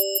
[0.00, 0.20] you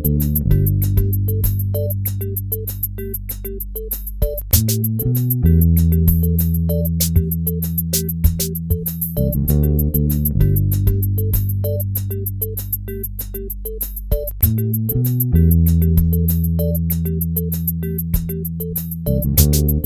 [19.71, 19.85] thank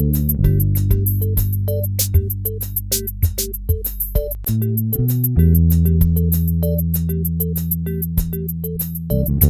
[9.44, 9.45] you